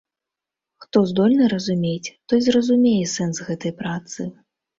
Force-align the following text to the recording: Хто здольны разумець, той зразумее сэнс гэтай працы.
Хто 0.85 0.97
здольны 1.11 1.49
разумець, 1.53 2.13
той 2.33 2.39
зразумее 2.47 3.05
сэнс 3.15 3.45
гэтай 3.53 3.77
працы. 3.85 4.21